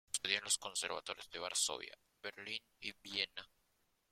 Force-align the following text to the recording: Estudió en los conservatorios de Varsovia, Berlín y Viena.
Estudió 0.11 0.39
en 0.39 0.43
los 0.45 0.57
conservatorios 0.57 1.29
de 1.29 1.37
Varsovia, 1.37 1.95
Berlín 2.23 2.63
y 2.79 2.91
Viena. 3.03 3.47